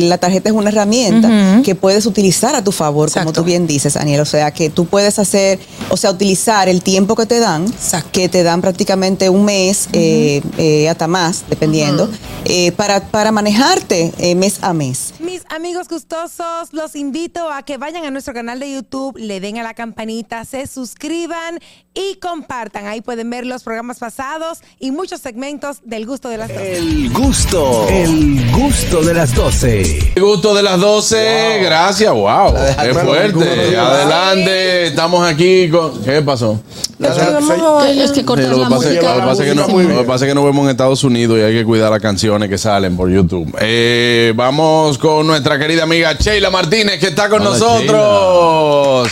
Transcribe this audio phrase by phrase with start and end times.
[0.00, 3.94] la tarjeta es una herramienta que puedes utilizar a tu favor, como tú bien dices,
[3.94, 4.20] Daniel.
[4.20, 5.58] O sea, que tú puedes hacer,
[5.90, 7.66] o sea, utilizar el tiempo que te dan,
[8.12, 12.08] que te dan prácticamente un mes, eh, eh, hasta más, dependiendo,
[12.44, 15.14] eh, para, para manejarte mes a mes.
[15.20, 19.58] Mis amigos gustosos, los invito a que vayan a nuestro canal de YouTube, le den
[19.58, 21.58] a la campanita, se suscriban
[21.94, 22.86] y compartan.
[22.86, 26.76] Ahí pueden ver los programas pasados y muchos segmentos del gusto de las 12.
[26.76, 29.83] El gusto, el gusto de las 12.
[30.14, 32.54] El gusto de las 12, gracias, wow.
[32.82, 33.76] Qué fuerte.
[33.76, 36.00] Adelante, estamos aquí con.
[36.02, 36.60] ¿Qué pasó?
[37.00, 39.14] Es que cortas Lo la que pasa es- música.
[39.14, 41.02] lo que pasa es que no- lo que pasa es que nos vemos en Estados
[41.04, 43.52] Unidos y hay que cuidar las canciones que salen por YouTube.
[43.60, 49.10] Eh, vamos con nuestra querida amiga Sheila Martínez que está con Hola, nosotros.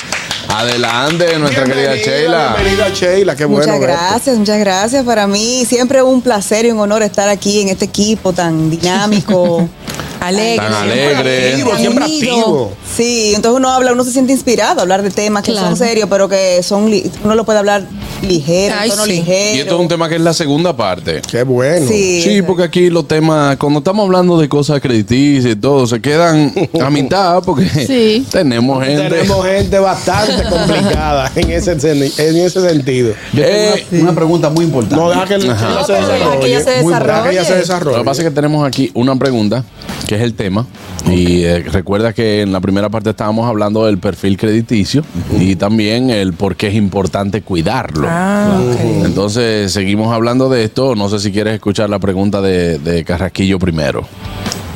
[0.48, 2.54] Adelante, nuestra querida Sheila.
[2.56, 3.64] Bienvenida Sheila, qué bueno.
[3.66, 3.96] muchas verte.
[4.06, 5.04] gracias, muchas gracias.
[5.04, 9.68] Para mí siempre un placer y un honor estar aquí en este equipo tan dinámico.
[10.22, 10.56] Alegre.
[10.56, 11.48] Tan alegre.
[11.50, 12.72] Activo, siempre activo.
[12.96, 15.69] Sí, entonces uno habla, uno se siente inspirado a hablar de temas que Claro.
[15.69, 17.84] son serios, pero que son li- uno lo puede hablar
[18.22, 19.12] ligero, Ay, tono sí.
[19.12, 19.56] ligero.
[19.56, 21.22] Y esto es un tema que es la segunda parte.
[21.31, 21.86] Qué bueno.
[21.89, 26.00] Sí, Sí, porque aquí los temas, cuando estamos hablando de cosas crediticias y todo, se
[26.00, 28.27] quedan a mitad porque Sí.
[28.31, 29.09] tenemos gente.
[29.09, 33.14] Tenemos gente bastante complicada en ese, en ese sentido.
[33.33, 34.97] Yo tengo Eh, una, una pregunta muy importante.
[34.97, 36.41] No, deja que, ella se pero deja desarrolle.
[36.41, 37.91] que ella se que ella desarrolle.
[37.94, 39.64] se Lo que pasa es que tenemos aquí una pregunta,
[40.06, 40.66] que es el tema.
[41.11, 45.05] Y eh, recuerda que en la primera parte estábamos hablando del perfil crediticio
[45.38, 48.06] y también el por qué es importante cuidarlo.
[48.11, 48.61] Ah.
[49.05, 50.94] Entonces, seguimos hablando de esto.
[50.94, 54.06] No sé si quieres escuchar la pregunta de, de Carrasquillo primero.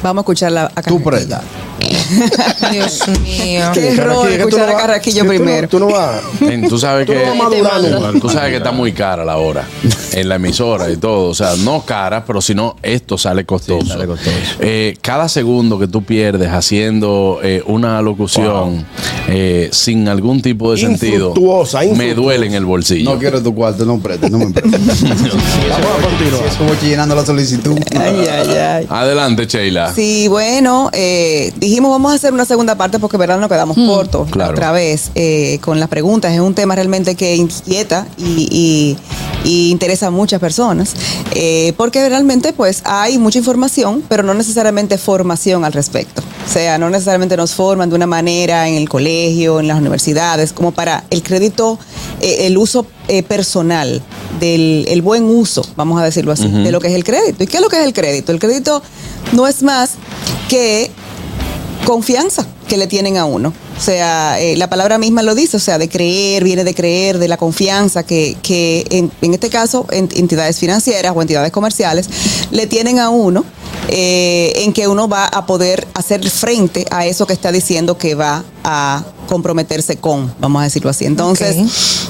[0.03, 1.41] Vamos a escucharla a Tú Carraquillo.
[2.73, 3.67] Dios mío.
[3.73, 5.69] Qué error escuchar a Carraquillo primero.
[5.69, 6.23] Tú no vas.
[6.69, 8.21] Tú sabes que madurando.
[8.21, 9.67] tú sabes que está muy cara la hora
[10.13, 11.29] en la emisora y todo.
[11.31, 13.85] O sea, no cara, pero si no, esto sale costoso.
[13.85, 14.37] Sí, sale costoso.
[14.61, 18.87] Eh, cada segundo que tú pierdes haciendo eh, una locución
[19.29, 23.13] eh, sin algún tipo de sentido, Infructuosa, me duele en el bolsillo.
[23.13, 25.03] No quiero tu cuarto, no prestes, no me prestes.
[25.03, 25.25] Vamos
[25.99, 26.47] a continuar.
[26.47, 27.77] es como llenando la solicitud.
[27.99, 28.87] Ay, ay, ay.
[28.89, 29.93] Adelante, Sheila.
[29.95, 34.31] Sí, bueno, eh, dijimos vamos a hacer una segunda parte porque verdad nos quedamos cortos
[34.31, 34.53] claro.
[34.53, 36.33] otra vez eh, con las preguntas.
[36.33, 38.97] Es un tema realmente que inquieta y, y-
[39.45, 40.95] y interesa a muchas personas
[41.35, 46.23] eh, porque realmente pues hay mucha información, pero no necesariamente formación al respecto.
[46.49, 50.55] O sea, no necesariamente nos forman de una manera en el colegio, en las universidades,
[50.55, 51.79] como para el crédito,
[52.23, 54.01] eh, el uso eh, personal,
[54.41, 57.45] del el buen uso, vamos a decirlo así, de lo que es el crédito.
[57.45, 58.33] ¿Y qué es lo que es el crédito?
[58.33, 58.83] El crédito
[59.33, 59.91] no es más
[60.49, 60.91] que
[61.87, 63.53] confianza que le tienen a uno.
[63.79, 67.19] O sea, eh, la palabra misma lo dice, o sea, de creer, viene de creer,
[67.19, 72.09] de la confianza que, que en, en este caso en- entidades financieras o entidades comerciales
[72.51, 73.45] le tienen a uno
[73.89, 78.15] eh, en que uno va a poder hacer frente a eso que está diciendo que
[78.17, 81.05] va a comprometerse con, vamos a decirlo así.
[81.05, 81.57] Entonces,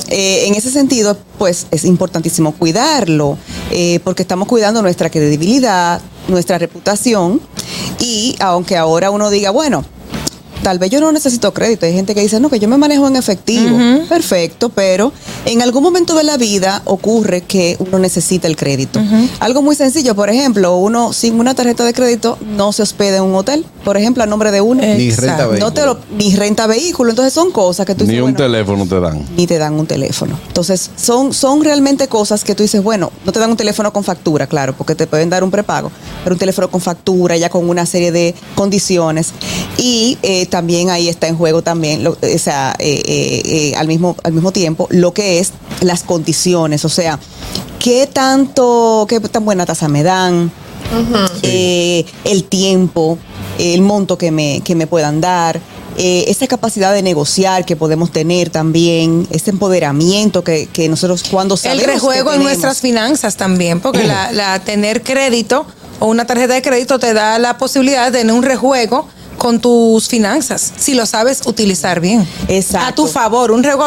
[0.09, 3.37] eh, en ese sentido, pues es importantísimo cuidarlo,
[3.71, 7.41] eh, porque estamos cuidando nuestra credibilidad, nuestra reputación,
[7.99, 9.85] y aunque ahora uno diga, bueno,
[10.63, 11.87] tal vez yo no necesito crédito.
[11.87, 13.77] Hay gente que dice, no, que yo me manejo en efectivo.
[14.09, 15.13] Perfecto, pero
[15.45, 19.01] en algún momento de la vida ocurre que uno necesita el crédito.
[19.41, 23.25] Algo muy sencillo, por ejemplo, uno sin una tarjeta de crédito no se hospeda en
[23.25, 24.83] un hotel, por ejemplo, a nombre de uno.
[24.83, 25.47] Ni renta.
[25.59, 27.11] No te lo, ni renta vehículo.
[27.11, 29.25] Entonces son cosas que tú Ni dices, un bueno, teléfono te dan.
[29.37, 30.39] ni te dan un teléfono.
[30.49, 34.03] Entonces, son, son realmente cosas que tú dices, bueno, no te dan un teléfono con
[34.05, 35.91] factura, claro, porque te pueden dar un prepago,
[36.25, 39.33] pero un teléfono con factura, ya con una serie de condiciones.
[39.79, 43.87] Y eh, también ahí está en juego también, lo- o sea, eh, eh, eh, al,
[43.89, 47.19] mismo, al mismo tiempo, lo que es las condiciones, o sea,
[47.79, 50.51] qué tanto, qué tan buena tasa me dan,
[51.43, 53.19] eh, el tiempo,
[53.59, 55.61] el monto que me, que me puedan dar,
[55.99, 61.55] eh, esa capacidad de negociar que podemos tener también, ese empoderamiento que, que nosotros cuando
[61.55, 65.67] El sabemos que rejuego en nuestras finanzas también, porque la, la tener crédito
[65.99, 69.09] o una tarjeta de crédito te da la posibilidad de tener un rejuego
[69.47, 72.27] con tus finanzas, si lo sabes utilizar bien.
[72.49, 72.89] Exacto.
[72.89, 73.85] A tu favor, un rejuego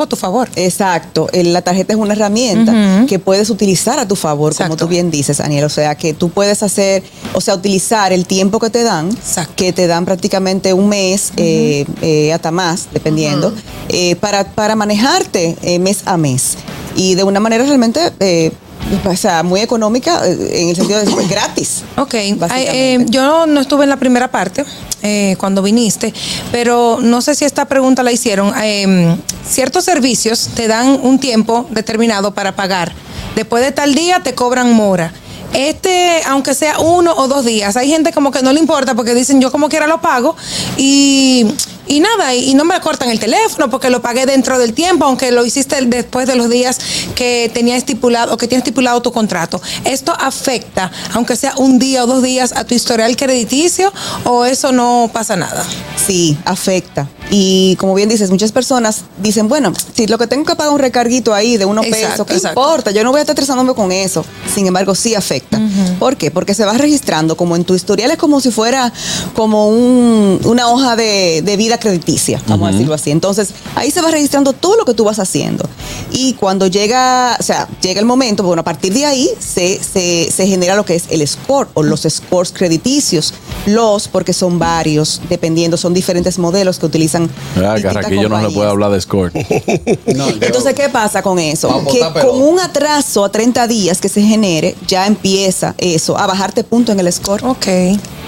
[0.00, 0.48] a a tu favor.
[0.54, 5.10] Exacto, la tarjeta es una herramienta que puedes utilizar a tu favor, como tú bien
[5.10, 5.64] dices, Daniel.
[5.64, 7.02] O sea, que tú puedes hacer,
[7.32, 9.54] o sea, utilizar el tiempo que te dan, Exacto.
[9.56, 13.52] que te dan prácticamente un mes, eh, eh, hasta más, dependiendo,
[13.88, 16.58] eh, para, para manejarte eh, mes a mes.
[16.94, 18.52] Y de una manera realmente, eh,
[19.04, 21.82] o sea, muy económica, eh, en el sentido de pues, gratis.
[21.96, 24.64] Ok, Ay, eh, yo no estuve en la primera parte
[25.02, 26.14] eh, cuando viniste,
[26.52, 28.52] pero no sé si esta pregunta la hicieron.
[28.62, 29.16] Eh,
[29.48, 32.92] ciertos servicios te dan un tiempo determinado para pagar.
[33.34, 35.12] Después de tal día te cobran mora.
[35.54, 39.14] este, aunque sea uno o dos días, hay gente como que no le importa porque
[39.14, 40.36] dicen yo como quiera lo pago
[40.78, 41.46] y,
[41.92, 45.30] y nada, y, no me cortan el teléfono porque lo pagué dentro del tiempo, aunque
[45.30, 46.78] lo hiciste después de los días
[47.14, 49.60] que tenía estipulado o que tiene estipulado tu contrato.
[49.84, 53.92] ¿Esto afecta, aunque sea un día o dos días, a tu historial crediticio
[54.24, 55.66] o eso no pasa nada?
[55.96, 57.08] Sí, afecta.
[57.34, 60.78] Y como bien dices, muchas personas dicen, bueno, si lo que tengo que pagar un
[60.78, 62.60] recarguito ahí de unos Exacto, pesos, ¿qué exacto.
[62.60, 62.90] importa?
[62.90, 64.22] Yo no voy a estar estresándome con eso.
[64.54, 65.58] Sin embargo, sí afecta.
[65.98, 66.30] ¿Por qué?
[66.30, 68.92] Porque se va registrando como en tu historial, es como si fuera
[69.34, 73.10] como un- una hoja de, de vida crediticia, vamos a decirlo así.
[73.10, 75.66] Entonces, ahí se va registrando todo lo que tú vas haciendo.
[76.10, 80.30] Y cuando llega, o sea, llega el momento, bueno, a partir de ahí se, se,
[80.30, 83.32] se genera lo que es el score o los scores crediticios.
[83.64, 87.21] Los, porque son varios, dependiendo, son diferentes modelos que utilizan.
[87.56, 88.52] Ah, Carraquillo no se compañías.
[88.54, 89.32] puede hablar de score.
[90.14, 91.68] No, Entonces, ¿qué pasa con eso?
[91.68, 96.26] Vamos Que con un atraso a 30 días que se genere, ya empieza eso, a
[96.26, 97.44] bajarte punto en el score.
[97.44, 97.66] Ok.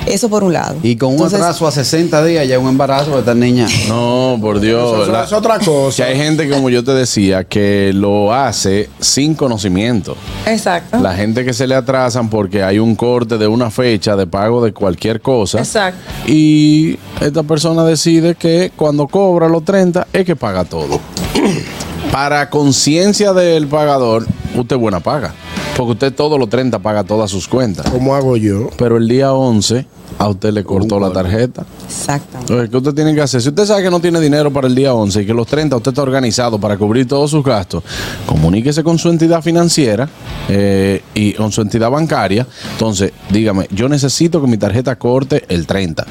[0.06, 0.76] Eso por un lado.
[0.82, 3.66] Y con un atraso a 60 días ya un embarazo de esta niña.
[3.88, 4.92] No, por Dios.
[4.92, 5.96] Eso- eso la- es otra cosa.
[6.04, 10.16] Que hay gente, como yo te decía, que lo hace sin conocimiento.
[10.46, 10.98] Exacto.
[10.98, 14.62] La gente que se le atrasan porque hay un corte de una fecha de pago
[14.64, 15.58] de cualquier cosa.
[15.58, 15.98] Exacto.
[16.26, 21.00] Y esta persona decide que cuando cobra los 30 es que paga todo.
[22.12, 25.32] Para conciencia del pagador, usted buena paga.
[25.74, 27.88] Porque usted todos los 30 paga todas sus cuentas.
[27.90, 28.68] ¿Cómo hago yo?
[28.76, 29.86] Pero el día 11
[30.18, 31.64] a usted le cortó la tarjeta.
[31.86, 32.40] Exactamente.
[32.40, 33.40] Entonces, ¿qué usted tiene que hacer?
[33.40, 35.76] Si usted sabe que no tiene dinero para el día 11 y que los 30
[35.76, 37.82] usted está organizado para cubrir todos sus gastos,
[38.26, 40.06] comuníquese con su entidad financiera
[40.50, 42.46] eh, y con su entidad bancaria.
[42.72, 46.04] Entonces, dígame, yo necesito que mi tarjeta corte el 30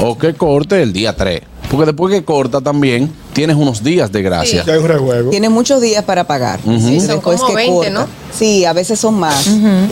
[0.00, 1.40] o que corte el día 3.
[1.70, 4.64] Porque después que corta también, tienes unos días de gracia.
[4.66, 5.30] Hay rejuego.
[5.30, 6.60] Tiene muchos días para pagar.
[6.64, 6.78] Ujú.
[6.78, 7.90] Sí, Son como que 20, corta.
[7.90, 8.06] ¿no?
[8.36, 9.46] Sí, a veces son más.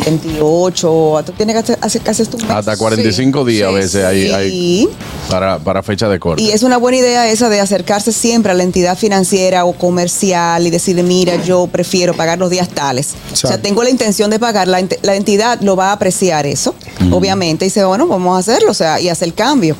[0.04, 1.22] 28.
[1.26, 2.50] Tú tienes que hacer, hacer, hacer tu mes.
[2.50, 4.88] Hasta 45 días Sí, a veces hay, hay sí.
[5.30, 6.42] para, para fecha de corte.
[6.42, 10.66] Y es una buena idea esa de acercarse siempre a la entidad financiera o comercial
[10.66, 13.14] y decirle, mira, yo prefiero pagar los días tales.
[13.32, 16.46] O sea, tengo la intención de pagar, la, ent- la entidad lo va a apreciar
[16.46, 16.74] eso,
[17.10, 19.76] obviamente, y dice, bueno, vamos a hacerlo, o sea, y hacer el cambio.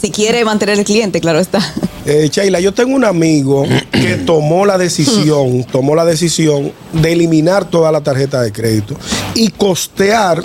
[0.00, 1.60] Si quiere mantener el cliente, claro está.
[2.06, 7.66] Eh, Sheila, yo tengo un amigo que tomó la decisión, tomó la decisión de eliminar
[7.68, 8.96] toda la tarjeta de crédito
[9.34, 10.42] y costear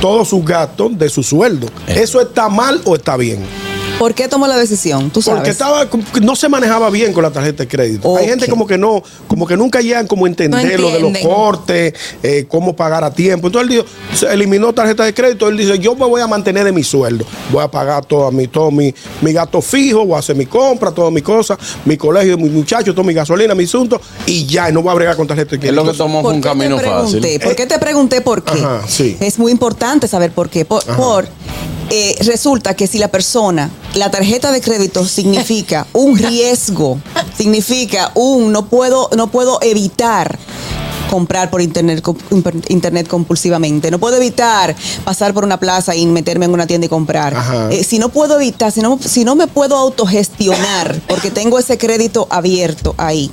[0.00, 1.68] todos sus gastos de su sueldo.
[1.88, 3.40] ¿Eso está mal o está bien?
[3.98, 5.10] ¿Por qué tomó la decisión?
[5.10, 5.38] Tú sabes.
[5.38, 5.88] Porque estaba,
[6.20, 8.16] no se manejaba bien con la tarjeta de crédito.
[8.16, 11.00] Hay gente como que no, como que nunca llegan como a entender No lo de
[11.00, 13.46] los cortes, eh, cómo pagar a tiempo.
[13.46, 15.48] Entonces él dijo, se eliminó tarjeta de crédito.
[15.48, 17.24] Él dice, yo me voy a mantener de mi sueldo.
[17.52, 20.90] Voy a pagar todo mi, todo mi, mi gasto fijo, voy a hacer mi compra,
[20.90, 24.72] todas mis cosas, mi colegio, mis muchachos, toda mi gasolina, mi asunto, y ya, y
[24.72, 25.84] no voy a bregar con tarjeta de es crédito.
[25.84, 27.20] lo que tomó fue ¿Por un camino pregunté?
[27.20, 27.40] fácil.
[27.40, 28.58] ¿Por qué te pregunté por qué?
[28.58, 29.16] Ajá, sí.
[29.20, 30.64] Es muy importante saber por qué.
[30.64, 31.26] Por, por,
[31.90, 36.98] eh, resulta que si la persona, la tarjeta de crédito significa un riesgo,
[37.36, 40.38] significa un no puedo, no puedo evitar
[41.10, 42.02] comprar por internet,
[42.68, 43.90] internet compulsivamente.
[43.90, 47.36] No puedo evitar pasar por una plaza y meterme en una tienda y comprar.
[47.70, 51.78] Eh, si no puedo evitar, si no, si no me puedo autogestionar, porque tengo ese
[51.78, 53.30] crédito abierto ahí,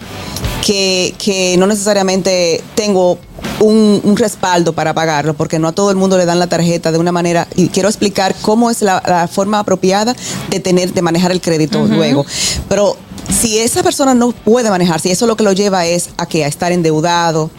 [0.65, 3.17] que, que no necesariamente tengo
[3.59, 6.91] un, un respaldo para pagarlo, porque no a todo el mundo le dan la tarjeta
[6.91, 10.15] de una manera, y quiero explicar cómo es la, la forma apropiada
[10.49, 12.25] de tener, de manejar el crédito luego.
[12.69, 12.97] Pero
[13.41, 16.45] si esa persona no puede manejar, si eso lo que lo lleva es a que
[16.45, 17.49] a estar endeudado,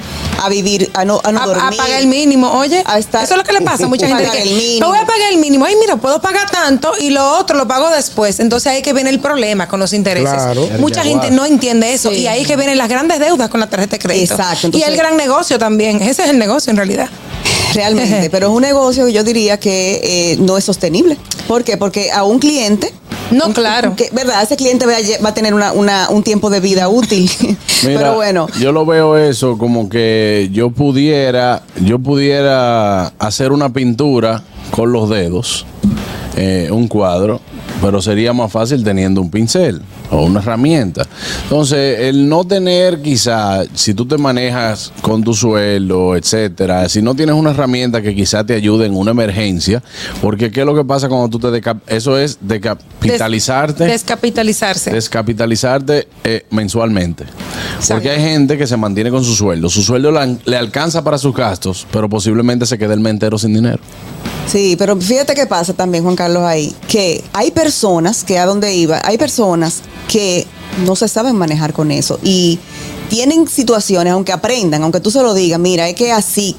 [0.42, 1.76] a vivir, a no, a no A, a dormir.
[1.78, 2.82] pagar el mínimo, oye.
[2.86, 4.22] A estar- eso es lo que le pasa a mucha gente.
[4.24, 4.80] Pagar que, el mínimo.
[4.80, 5.64] "No voy a pagar el mínimo.
[5.64, 8.40] Ay, mira, puedo pagar tanto y lo otro lo pago después.
[8.40, 10.32] Entonces ahí que viene el problema con los intereses.
[10.32, 10.68] Claro.
[10.78, 12.10] Mucha gente no entiende eso.
[12.10, 12.16] Sí.
[12.20, 14.34] Y ahí es que vienen las grandes deudas con la tarjeta de crédito.
[14.34, 16.00] Exacto, y el gran negocio también.
[16.02, 17.08] Ese es el negocio en realidad.
[17.74, 20.00] Realmente, pero es un negocio que yo diría que
[20.32, 21.16] eh, no es sostenible.
[21.48, 21.76] ¿Por qué?
[21.76, 22.92] Porque a un cliente.
[23.30, 23.94] No, claro.
[23.96, 24.42] que, ¿Verdad?
[24.42, 27.30] Ese cliente va a, lle- va a tener una, una- un tiempo de vida útil.
[27.84, 28.46] Mira, pero bueno.
[28.60, 35.08] yo lo veo eso como que yo pudiera, yo pudiera hacer una pintura con los
[35.08, 35.66] dedos,
[36.36, 37.40] eh, un cuadro,
[37.82, 41.04] pero sería más fácil teniendo un pincel o una herramienta.
[41.42, 47.14] Entonces, el no tener quizá, si tú te manejas con tu sueldo, etcétera, si no
[47.14, 49.82] tienes una herramienta que quizá te ayude en una emergencia,
[50.22, 53.84] porque qué es lo que pasa cuando tú te eso es decapitalizarte.
[53.84, 54.90] Des- descapitalizarse.
[54.90, 57.24] Descapitalizarte eh, mensualmente.
[57.88, 59.68] Porque hay gente que se mantiene con su sueldo.
[59.68, 63.38] Su sueldo le, le alcanza para sus gastos, pero posiblemente se quede el mes entero
[63.38, 63.80] sin dinero.
[64.46, 66.74] Sí, pero fíjate qué pasa también, Juan Carlos, ahí.
[66.88, 67.71] Que hay personas,
[68.26, 70.46] que a donde iba, hay personas que
[70.86, 72.18] no se saben manejar con eso.
[72.22, 72.58] Y
[73.08, 76.56] tienen situaciones, aunque aprendan, aunque tú se lo digas, mira, es que así.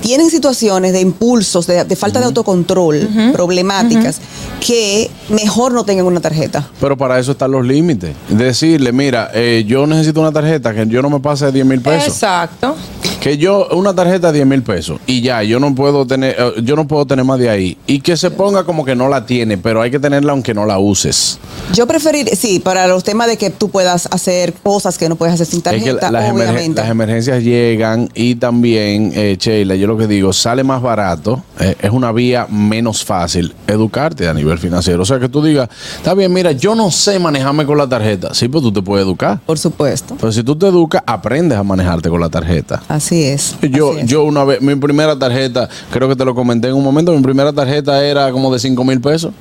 [0.00, 4.20] tienen situaciones de impulsos, de, de falta de autocontrol, problemáticas,
[4.64, 6.68] que mejor no tengan una tarjeta.
[6.80, 8.14] Pero para eso están los límites.
[8.28, 11.80] Decirle, mira, eh, yo necesito una tarjeta que yo no me pase de 10 mil
[11.80, 12.08] pesos.
[12.08, 12.76] Exacto.
[13.26, 16.52] Que yo, una tarjeta de 10 mil pesos y ya, yo no puedo tener, eh,
[16.62, 17.76] yo no puedo tener más de ahí.
[17.84, 20.64] Y que se ponga como que no la tiene, pero hay que tenerla aunque no
[20.64, 21.40] la uses.
[21.74, 25.34] Yo preferir, sí, para los temas de que tú puedas hacer cosas que no puedes
[25.34, 26.80] hacer sin Es que tarjeta, las, emergen- obviamente.
[26.80, 31.74] las emergencias llegan y también, eh, Sheila, yo lo que digo, sale más barato, eh,
[31.82, 35.02] es una vía menos fácil educarte a nivel financiero.
[35.02, 38.32] O sea, que tú digas, está bien, mira, yo no sé manejarme con la tarjeta.
[38.34, 39.40] Sí, pues tú te puedes educar.
[39.44, 40.14] Por supuesto.
[40.20, 42.84] Pero si tú te educas, aprendes a manejarte con la tarjeta.
[42.86, 43.56] Así es.
[43.62, 44.06] Yo, así es.
[44.06, 47.22] yo una vez, mi primera tarjeta, creo que te lo comenté en un momento, mi
[47.22, 49.32] primera tarjeta era como de 5 mil pesos.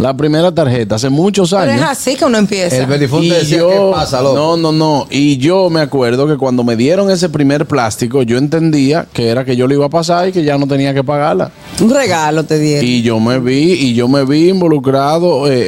[0.00, 1.76] La primera tarjeta, hace muchos Pero años.
[1.76, 2.76] es así que uno empieza.
[2.76, 4.34] El Belifonte Y decía, yo, ¿qué pasa, loco?
[4.36, 5.06] no, no, no.
[5.10, 9.44] Y yo me acuerdo que cuando me dieron ese primer plástico, yo entendía que era
[9.44, 11.52] que yo lo iba a pasar y que ya no tenía que pagarla.
[11.80, 12.84] Un regalo te dieron.
[12.84, 15.62] Y yo me vi, y yo me vi involucrado, eh, eh,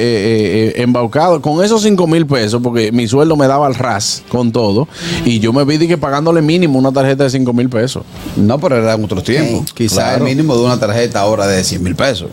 [0.76, 4.50] eh, embaucado con esos 5 mil pesos, porque mi sueldo me daba al ras con
[4.52, 4.88] todo.
[5.25, 8.02] Y yo me vi de que pagándole mínimo una tarjeta de 5 mil pesos.
[8.37, 9.73] No, pero era en otros tiempos.
[9.73, 10.16] Quizás Claro.
[10.18, 12.28] el mínimo de una tarjeta ahora de 100 mil pesos.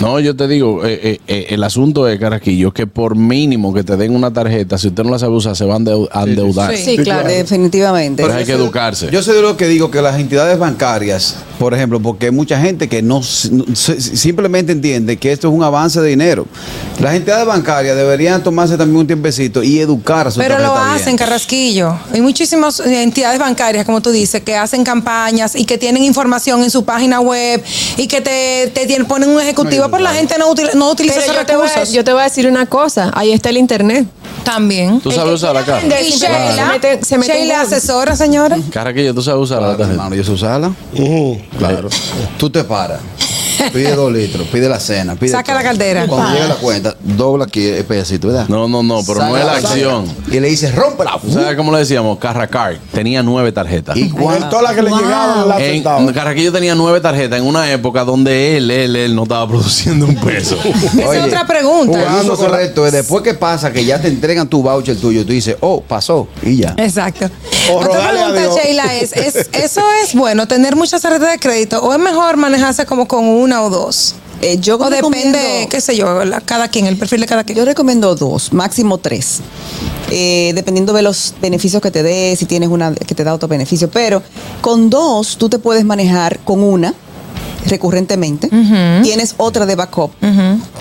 [0.00, 3.84] No, yo te digo, eh, eh, eh, el asunto es, Caraquillo, que por mínimo que
[3.84, 6.76] te den una tarjeta, si usted no la sabe usar, se van a endeudar.
[6.76, 6.96] Sí.
[6.96, 8.22] Sí, claro, definitivamente.
[8.22, 9.10] Pero hay que educarse.
[9.10, 12.60] Yo soy de lo que digo que las entidades bancarias, por ejemplo, porque hay mucha
[12.60, 13.20] gente que no,
[13.52, 16.44] no- se- simplemente entiende que esto es un avance de dinero.
[16.98, 21.16] Las entidades bancarias deberían tomarse también un tiempecito y educar a su Pero lo hacen,
[21.16, 21.96] Carrasquillo.
[22.12, 26.64] Hay muchísimas eh, entidades bancarias, como tú dices, que hacen campañas y que tienen información
[26.64, 27.62] en su página web
[27.96, 31.14] y que te, te tienen- ponen un ejecutivo, pero la gente no, util- no utiliza
[31.20, 31.94] Pero esos yo te, voy a, recursos.
[31.94, 34.04] yo te voy a decir una cosa, ahí está el internet.
[34.44, 35.00] También.
[35.00, 35.82] ¿Tú sabes usar la cara?
[36.00, 36.10] Y.
[36.10, 38.56] Sheila, Se mete- se mete Sheila asesora, señora.
[38.70, 39.90] Caraquillo, ¿tú sabes usar la tarjeta?
[39.92, 40.72] hermano, yo sé usarla.
[41.58, 41.88] Claro.
[42.38, 43.00] Tú te paras.
[43.70, 45.56] Pide dos litros, pide la cena, pide Saca todo.
[45.56, 46.06] la cartera.
[46.06, 48.48] Cuando llega la cuenta, dobla aquí el pedacito, ¿verdad?
[48.48, 50.06] No, no, no, pero no es la acción.
[50.06, 50.36] saca.
[50.36, 51.18] Y le dice, rómpela.
[51.30, 52.18] ¿Sabes cómo le decíamos?
[52.18, 52.78] Carracar.
[52.92, 53.96] Tenía nueve tarjetas.
[54.18, 56.12] Cuánto todas las que le llegaban las En.
[56.12, 60.16] Carraquillo tenía nueve tarjetas en una época donde él, él, él no estaba produciendo un
[60.16, 60.58] peso.
[60.98, 61.98] Esa es otra pregunta.
[62.22, 65.56] Uso correcto es después que pasa que ya te entregan tu voucher tuyo, tú dices,
[65.60, 66.74] oh, pasó, y ya.
[66.76, 67.28] Exacto.
[67.70, 68.62] O Otra pregunta.
[68.62, 72.86] Sheila, es, es, ¿eso es bueno, tener muchas tarjetas de crédito o es mejor manejarse
[72.86, 74.14] como con una o dos?
[74.40, 77.58] Eh, yo depende, qué sé yo, la- cada quien, el perfil de cada quien.
[77.58, 79.40] Yo recomiendo dos, máximo tres.
[80.10, 83.48] Eh, dependiendo de los beneficios que te dé, si tienes una que te da otro
[83.48, 83.88] beneficio.
[83.90, 84.22] Pero
[84.60, 86.92] con dos, tú te puedes manejar con una
[87.66, 88.48] recurrentemente.
[89.02, 90.10] Tienes otra de backup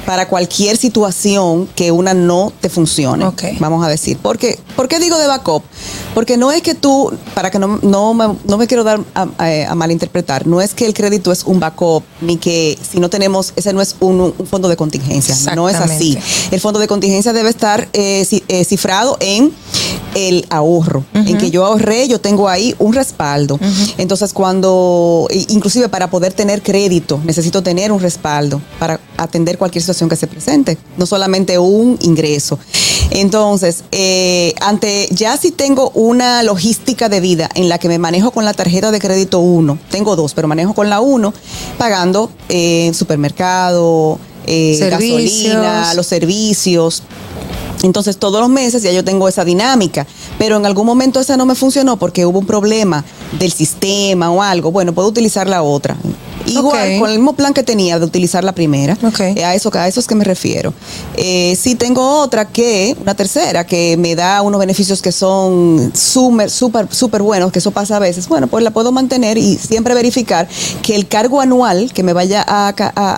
[0.06, 3.26] para cualquier situación que una no te funcione.
[3.60, 4.18] Vamos a decir.
[4.18, 4.60] ¿Por qué?
[4.76, 5.64] ¿Por qué digo de backup?
[6.14, 9.28] Porque no es que tú, para que no, no, me, no me quiero dar a,
[9.38, 13.10] a- a malinterpretar, no es que el crédito es un backup, ni que si no
[13.10, 15.36] tenemos, ese no es un, un fondo de contingencia.
[15.56, 16.18] No es así.
[16.52, 19.52] El fondo de contingencia debe estar eh, eh, cifrado en
[20.16, 23.60] el ahorro, en que yo ahorré, yo tengo ahí un respaldo.
[23.98, 30.10] Entonces, cuando, inclusive para poder tener crédito, necesito tener un respaldo para atender cualquier situación
[30.10, 32.60] que se presente, no solamente un ingreso.
[33.12, 38.32] Entonces, eh, ante ya si tengo una logística de vida en la que me manejo
[38.32, 41.34] con la tarjeta de crédito 1, tengo dos, pero manejo con la 1,
[41.78, 47.04] pagando eh, supermercado, eh, gasolina, los servicios.
[47.84, 50.06] Entonces todos los meses ya yo tengo esa dinámica,
[50.38, 53.04] pero en algún momento esa no me funcionó porque hubo un problema
[53.40, 54.72] del sistema o algo.
[54.72, 55.98] Bueno, puedo utilizar la otra.
[56.60, 57.00] Igual, Ok.
[57.00, 58.98] con el mismo plan que tenía de utilizar la primera.
[59.20, 60.74] Eh, a, eso, a eso es que me refiero.
[61.16, 66.50] Eh, sí tengo otra que, una tercera, que me da unos beneficios que son súper,
[66.50, 68.28] súper, súper buenos, que eso pasa a veces.
[68.28, 70.48] Bueno, pues la puedo mantener y siempre verificar
[70.82, 72.70] que el cargo anual que me vaya a,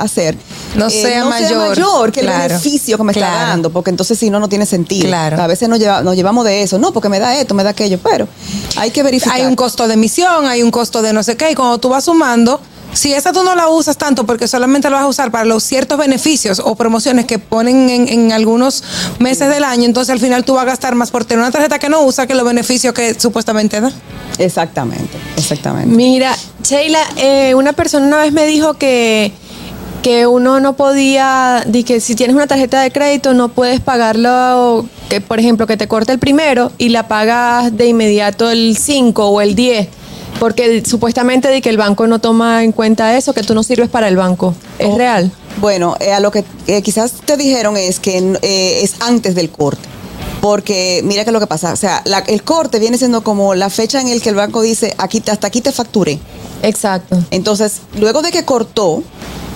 [0.01, 0.37] hacer eh,
[0.77, 2.11] No sea mayor.
[2.11, 2.43] que Claro.
[2.43, 5.07] el beneficio que me está dando, porque entonces si no, no tiene sentido.
[5.07, 5.41] Claro.
[5.41, 7.71] A veces nos, lleva- nos llevamos de eso, no, porque me da esto, me da
[7.71, 8.27] aquello, pero
[8.77, 9.35] hay que verificar.
[9.37, 11.89] Hay un costo de emisión, hay un costo de no sé qué, y cuando tú
[11.89, 12.59] vas sumando,
[12.93, 15.63] si esa tú no la usas tanto porque solamente la vas a usar para los
[15.63, 18.83] ciertos beneficios o promociones que ponen en, en algunos
[19.19, 21.79] meses del año, entonces al final tú vas a gastar más por tener una tarjeta
[21.79, 23.91] que no usa que los beneficios que supuestamente da.
[24.37, 25.95] Exactamente, exactamente.
[25.95, 29.31] Mira, Sheila, eh, una persona una vez me dijo que,
[30.01, 34.85] que uno no podía, di que si tienes una tarjeta de crédito no puedes pagarlo,
[35.09, 39.27] que por ejemplo que te corte el primero y la pagas de inmediato el 5
[39.27, 39.87] o el 10,
[40.39, 43.89] porque supuestamente di que el banco no toma en cuenta eso, que tú no sirves
[43.89, 44.53] para el banco.
[44.79, 44.97] ¿Es Oh.
[44.97, 45.31] real?
[45.61, 49.49] Bueno, eh, a lo que eh, quizás te dijeron es que eh, es antes del
[49.49, 49.81] corte.
[50.41, 53.69] Porque mira que lo que pasa, o sea, la- el corte viene siendo como la
[53.69, 56.19] fecha en el que el banco dice, aquí hasta aquí te facturé.
[56.61, 57.17] Exacto.
[57.31, 59.03] Entonces, luego de que cortó,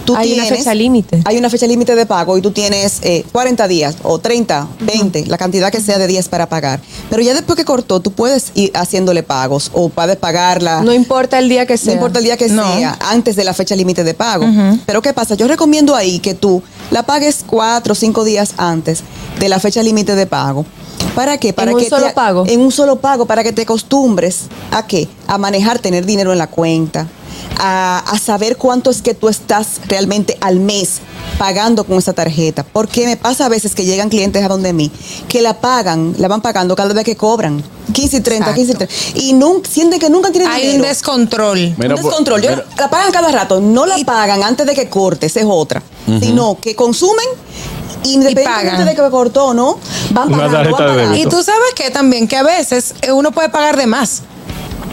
[0.08, 1.22] tú Hay una tienes- fecha límite.
[1.26, 5.26] Hay una fecha límite de pago y tú tienes eh, 40 días o 30, 20,
[5.28, 6.80] la cantidad que sea de días para pagar.
[7.10, 10.82] Pero ya después que cortó, tú puedes ir haciéndole pagos o puedes pagarla.
[10.82, 11.88] No importa el día que sea.
[11.88, 12.64] No importa el día que No.
[12.78, 14.46] sea, antes de la fecha límite de pago.
[14.86, 15.36] Pero ¿qué pasa?
[15.36, 19.04] Yo recomiendo ahí que tú la pagues cuatro o cinco días antes
[19.40, 20.66] de la fecha límite de pago.
[21.16, 21.52] ¿Para qué?
[21.52, 22.46] Para un que solo te- pago?
[22.48, 25.08] En un solo pago, para que te acostumbres a qué?
[25.28, 27.08] A manejar, tener dinero en la cuenta,
[27.60, 31.00] a, a saber cuánto es que tú estás realmente al mes
[31.38, 32.64] pagando con esa tarjeta.
[32.64, 34.92] Porque me pasa a veces que llegan clientes a donde mí
[35.28, 37.64] que la pagan, la van pagando cada vez que cobran.
[37.94, 38.94] 15 y 30, 15 y 30.
[39.16, 40.84] Y nun- sienten que nunca tienen Hay dinero.
[40.84, 41.76] un descontrol.
[41.78, 42.42] Mira, un descontrol.
[42.42, 42.66] Yo- mira.
[42.78, 43.60] la pagan cada rato.
[43.62, 45.82] No la pagan antes de que corte, esa es otra.
[46.22, 47.26] Sino que consumen
[48.04, 48.86] independientemente pagan.
[48.86, 49.80] de que cortó o no,
[50.12, 51.16] van pagando, van pagando.
[51.16, 54.22] Y tú sabes que también, que a veces eh, uno puede pagar de más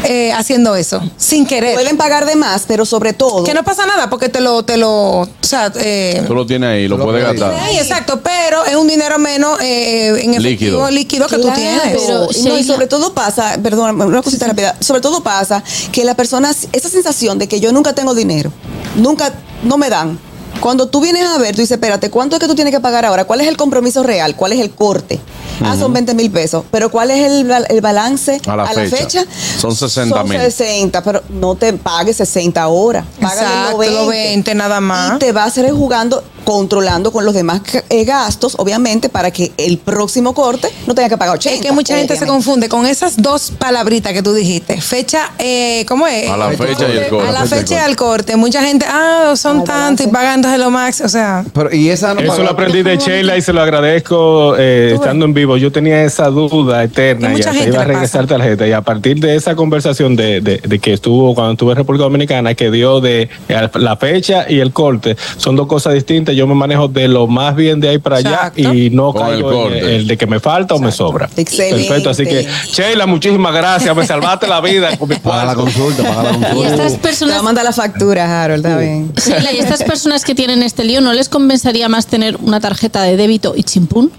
[0.05, 1.75] eh, haciendo eso, sin querer.
[1.75, 3.45] Pueden pagar de más, pero sobre todo.
[3.45, 6.69] Que no pasa nada porque te lo, te lo, o sea, eh, Tú lo tienes
[6.71, 7.55] ahí, lo Tú lo puedes gastar.
[7.71, 10.91] Sí, exacto, pero es un dinero menos eh, en efectivo Líquido.
[10.91, 11.57] líquido, que tú Claro.
[11.57, 11.83] tienes.
[11.83, 15.63] Pero, Y no, y Sheila- sobre todo pasa, perdón, una cosita rápida, sobre todo pasa
[15.93, 18.53] que la persona, esa sensación de que yo nunca tengo dinero,
[18.97, 19.33] nunca,
[19.63, 20.19] no me dan.
[20.65, 23.05] Cuando tú vienes a ver, tú dices, espérate, ¿cuánto es que tú tienes que pagar
[23.05, 23.27] ahora?
[23.27, 24.35] ¿Cuál es el compromiso real?
[24.35, 25.21] ¿Cuál es el corte?
[25.63, 26.65] Ah, son 20 mil pesos.
[26.71, 29.27] Pero ¿cuál es el, el balance A la fecha.
[29.59, 30.41] Son 60 Son mil.
[30.41, 33.05] 60, pero no te pagues 60 ahora.
[33.21, 34.29] Págale Exacto, los los 20.
[34.29, 35.17] 20 nada más.
[35.17, 37.61] Y te vas a ir jugando, controlando con los demás
[37.91, 41.55] eh, gastos, obviamente, para que el próximo corte no tenga que pagar 80.
[41.57, 44.81] Es que mucha gente se confunde con esas dos palabritas que tú dijiste.
[44.81, 46.31] Fecha, eh, ¿cómo es?
[46.31, 47.29] A la fecha y el corte.
[47.29, 48.37] A la fecha y al corte.
[48.37, 51.01] Mucha gente, ah, son Al tanto y pagándose lo max.
[51.01, 53.61] O sea, Pero, y esa no Eso pagó- lo aprendí de Sheila y se lo
[53.63, 55.57] agradezco eh, estando en vivo.
[55.57, 58.67] Yo tenía esa duda Y eterna y, hasta gente iba a regresar tarjeta.
[58.67, 62.05] Y a partir de esa conversación de, de- de que estuvo cuando estuve en República
[62.05, 66.34] Dominicana, que dio de eh, la fecha y el corte, son dos cosas distintas.
[66.35, 68.75] Yo me manejo de lo más bien de ahí para allá Exacto.
[68.75, 69.79] y no Con el caigo en corte.
[69.79, 71.29] el, el de que me falta o me sobra.
[71.37, 71.85] Excelente.
[71.87, 72.11] Perfecto.
[72.11, 73.95] Así que, Sheila, muchísimas gracias.
[73.97, 76.67] Me salvaste la vida con mi Paga la consulta, paga la Y consulta.
[76.69, 79.13] estas Te va a personas, mandar la factura, Harold, está bien.
[79.15, 83.03] Sheila, y estas personas que tienen este lío, ¿no les compensaría más tener una tarjeta
[83.03, 84.11] de débito y chimpún?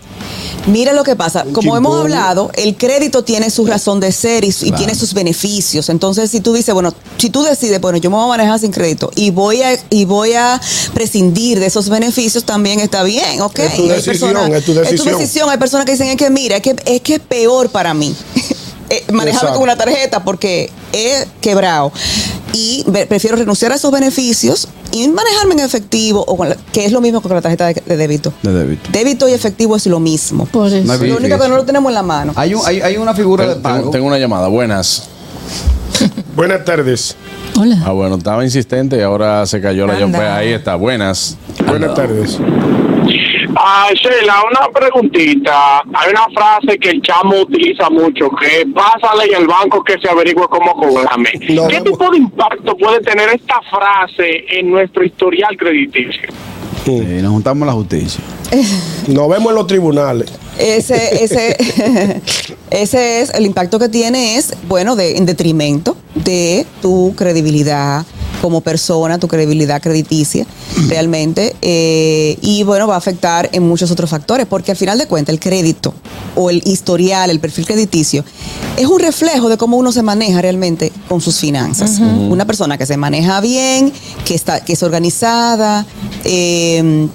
[0.68, 4.48] Mira lo que pasa, como hemos hablado, el crédito tiene su razón de ser y,
[4.62, 5.90] y tiene sus beneficios.
[5.90, 8.72] Entonces, si tú dices, bueno, si tú decides, bueno, yo me voy a manejar sin
[8.72, 10.60] crédito y voy a y voy a
[10.94, 13.60] prescindir de esos beneficios, también está bien, ¿ok?
[13.60, 15.18] Es tu Hay decisión, personas- es tu decisión.
[15.20, 15.50] decisión.
[15.50, 18.16] Hay personas que dicen, es que mira, es que es, que es peor para mí
[18.98, 21.92] eh, manejarme con una tarjeta porque he quebrado.
[22.54, 26.92] Y prefiero renunciar a esos beneficios y manejarme en efectivo, o con la- que es
[26.94, 28.32] lo mismo que con la tarjeta de, de débito.
[28.44, 28.90] De débito.
[28.94, 30.46] Débito y efectivo es lo mismo.
[30.46, 30.78] Por eso.
[30.86, 32.32] No Lo único que no lo tenemos en la mano.
[32.36, 33.78] Hay, un- hay, hay una figura de Tengo, pago.
[33.80, 34.48] tengo- tengo una llamada.
[34.48, 35.04] Buenas.
[36.36, 37.16] Buenas tardes.
[37.58, 37.82] Hola.
[37.86, 40.38] Ah, bueno, estaba insistente y ahora se cayó la llamada.
[40.38, 40.76] Ahí está.
[40.76, 41.36] Buenas.
[41.68, 42.38] Buenas tardes.
[43.68, 45.80] Ah, Sheila, una preguntita.
[45.80, 50.08] Hay una frase que el chamo utiliza mucho, que pásale en el banco que se
[50.08, 51.32] averigüe cómo cobrarme.
[51.50, 51.84] No, ¿Qué no.
[51.86, 56.30] tipo de impacto puede tener esta frase en nuestro historial crediticio?
[56.86, 58.24] Sí, nos juntamos en la justicia.
[59.08, 60.32] Nos vemos en los tribunales.
[60.60, 61.58] Ese, ese,
[62.70, 68.06] ese es el impacto que tiene es, bueno, de, en detrimento de tu credibilidad
[68.46, 70.46] como persona, tu credibilidad crediticia,
[70.88, 71.56] realmente.
[71.64, 75.34] eh, y bueno, va a afectar en muchos otros factores, porque al final de cuentas
[75.34, 75.96] el crédito
[76.36, 78.24] o el historial, el perfil crediticio,
[78.78, 82.00] es un reflejo de cómo uno se maneja realmente con sus finanzas.
[82.30, 83.92] Una persona que se maneja bien,
[84.26, 85.88] que, está, que es organizada,
[86.24, 87.08] eh,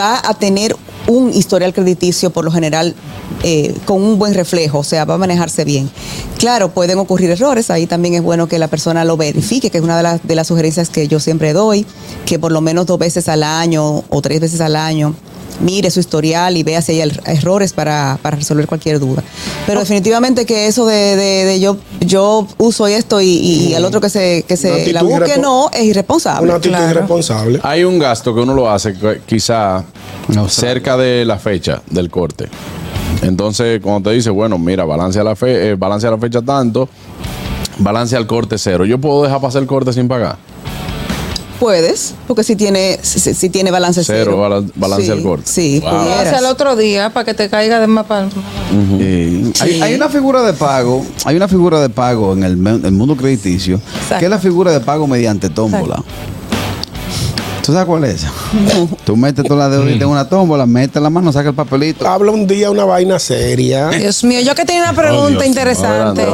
[0.00, 0.74] va a tener
[1.10, 2.94] un historial crediticio por lo general
[3.42, 5.90] eh, con un buen reflejo, o sea, va a manejarse bien.
[6.38, 9.84] Claro, pueden ocurrir errores, ahí también es bueno que la persona lo verifique, que es
[9.84, 11.84] una de las, de las sugerencias que yo siempre doy,
[12.26, 15.14] que por lo menos dos veces al año o tres veces al año
[15.60, 19.22] mire su historial y vea si hay er- errores para, para resolver cualquier duda.
[19.66, 24.00] Pero definitivamente que eso de, de- de yo, yo uso esto y, y al otro
[24.00, 26.44] que se, que se la busque, no, es irresponsable.
[26.48, 26.90] Una actitud claro.
[26.92, 27.60] irresponsable.
[27.62, 28.94] Hay un gasto que uno lo hace
[29.26, 29.84] quizá
[30.28, 32.48] No, cerca de la fecha del corte.
[33.22, 36.40] Entonces, cuando te dice, bueno, mira, balance a la, fe, eh, balance a la fecha
[36.40, 36.88] tanto,
[37.78, 38.84] balance al corte cero.
[38.86, 40.36] ¿Yo puedo dejar pasar el corte sin pagar?
[41.60, 44.38] Puedes, porque si tiene, si, si tiene balance Cero, cero.
[44.40, 45.44] balan- balance Sí, al corte.
[45.46, 45.90] Sí, Wow.
[46.00, 46.38] pudieras.
[46.40, 48.28] el otro día para que te caiga de más para.
[49.60, 53.78] Hay, hay una figura de pago, hay una figura de pago en el mundo crediticio,
[54.18, 56.02] que es la figura de pago mediante tómbola.
[57.70, 58.26] ¿Tú sabes cuál es?
[59.04, 62.04] Tú metes todas las dedos en una tómbola, metes la mano, saca el papelito.
[62.08, 63.90] Habla un día una vaina seria.
[63.90, 66.26] Dios mío, yo que tenía una pregunta interesante.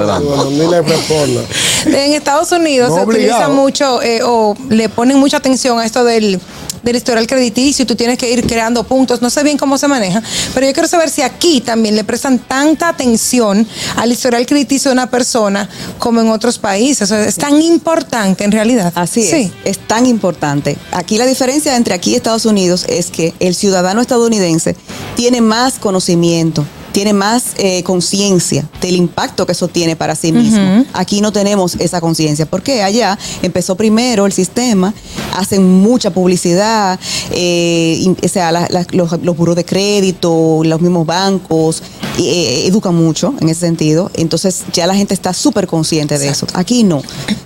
[1.84, 6.04] En Estados Unidos No se utiliza mucho eh, o le ponen mucha atención a esto
[6.04, 6.40] del,
[6.86, 9.20] del historial crediticio y tú tienes que ir creando puntos.
[9.22, 10.22] No sé bien cómo se maneja,
[10.54, 14.92] pero yo quiero saber si aquí también le prestan tanta atención al historial crediticio de
[14.94, 15.68] una persona
[15.98, 17.02] como en otros países.
[17.02, 18.92] O sea, es tan importante en realidad.
[18.94, 19.52] Así Sí.
[19.64, 20.76] es, es tan importante.
[20.92, 24.76] Aquí la diferencia entre aquí y Estados Unidos es que el ciudadano estadounidense
[25.16, 26.64] tiene más conocimiento,
[26.96, 30.82] tiene más eh, conciencia del impacto que eso tiene para sí mismo.
[30.94, 34.94] Aquí no tenemos esa conciencia, porque allá empezó primero el sistema,
[35.36, 36.98] hacen mucha publicidad,
[37.32, 41.82] eh, y- o sea, la- la- los, los buros de crédito, los mismos bancos,
[42.18, 44.10] eh, educan mucho en ese sentido.
[44.14, 46.46] Entonces ya la gente está súper consciente de eso.
[46.54, 47.02] Aquí no,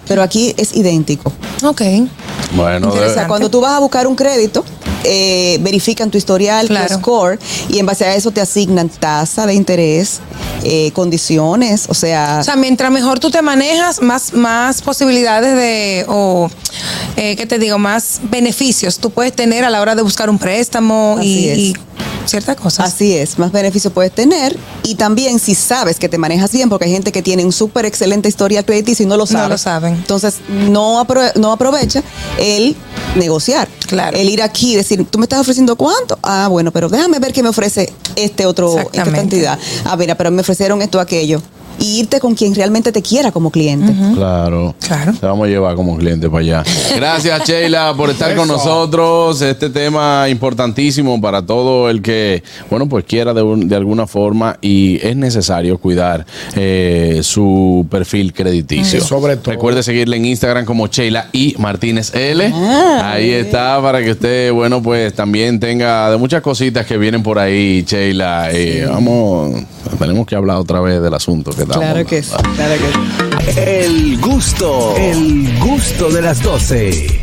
[0.07, 1.33] pero aquí es idéntico.
[1.65, 1.83] Ok.
[2.55, 4.65] Bueno, O debe- sea, cuando tú vas a buscar un crédito,
[5.05, 6.89] eh, verifican tu historial, Claro.
[6.89, 10.21] tu score, y en base a eso te asignan tasa de interés,
[10.65, 16.05] eh, condiciones, o sea, O sea, mientras mejor tú te manejas, más, más posibilidades de,
[16.09, 16.51] o,
[17.17, 17.79] eh, ¿qué te digo?
[17.79, 21.59] Más beneficios tú puedes tener a la hora de buscar un préstamo y, Así es.
[21.59, 21.75] y
[22.31, 22.87] ciertas cosas.
[22.93, 24.57] así es, más beneficio puedes tener.
[24.83, 27.85] Y también si sabes que te manejas bien, porque hay gente que tiene un súper
[27.87, 29.49] excelente historial crediticio y no lo No sabe.
[29.49, 29.95] lo saben.
[29.95, 32.03] Entonces, no, apro- no aprovecha
[32.39, 32.77] el
[33.17, 33.69] negociar.
[33.87, 34.17] Claro.
[34.17, 36.19] El ir aquí y decir, tú me estás ofreciendo cuánto?
[36.23, 39.59] Ah, bueno, pero déjame ver qué me ofrece este otro, esta cantidad.
[39.85, 41.43] Ah, mira, pero me ofrecieron esto, aquello.
[41.81, 43.93] Y irte con quien realmente te quiera como cliente.
[44.15, 44.75] Claro.
[44.87, 45.13] Claro.
[45.19, 46.65] Te vamos a llevar como cliente para allá.
[46.97, 49.41] Gracias, Sheila, por estar con nosotros.
[49.41, 54.59] Este tema importantísimo para todo el que, bueno, pues quiera de, un- de alguna forma
[54.61, 59.01] y es necesario cuidar eh, su perfil crediticio.
[59.01, 59.51] Sobre todo.
[59.53, 62.53] Recuerde seguirle en Instagram como Sheila y Martínez L.
[62.55, 67.23] Ah, ahí está para que usted, bueno, pues también tenga de muchas cositas que vienen
[67.23, 68.51] por ahí, Sheila.
[68.53, 69.63] Eh, vamos,
[69.99, 73.59] tenemos que hablar otra vez del asunto que Claro que sí, claro que sí.
[73.61, 77.19] El gusto, el gusto de las 12.